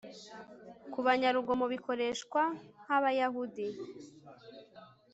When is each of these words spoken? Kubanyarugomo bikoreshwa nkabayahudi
Kubanyarugomo 0.93 1.65
bikoreshwa 1.73 2.41
nkabayahudi 2.83 3.67